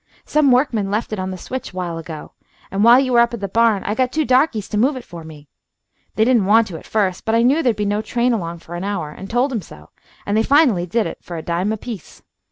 [0.25, 2.31] Some workman left it on the switch while ago,
[2.71, 5.03] and while you were up at the barn I got two darkeys to move it
[5.05, 5.47] for me.
[6.15, 8.57] They didn't want to at first, but I knew that there'd be no train along
[8.61, 9.91] for an hour, and told 'em so,
[10.25, 12.23] and they finally did it for a dime apiece.